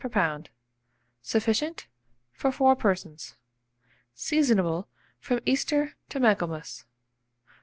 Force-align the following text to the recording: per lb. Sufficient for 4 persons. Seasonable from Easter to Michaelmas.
per 0.01 0.09
lb. 0.09 0.47
Sufficient 1.21 1.85
for 2.33 2.51
4 2.51 2.75
persons. 2.75 3.35
Seasonable 4.15 4.87
from 5.19 5.41
Easter 5.45 5.93
to 6.09 6.19
Michaelmas. 6.19 6.85